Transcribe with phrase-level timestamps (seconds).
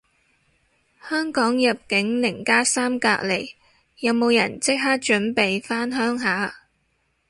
[1.07, 3.53] 香港入境零加三隔離，
[3.99, 6.63] 有冇人即刻準備返鄉下